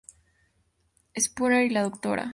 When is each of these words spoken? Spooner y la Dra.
Spooner 1.15 1.65
y 1.69 1.69
la 1.69 1.83
Dra. 1.87 2.27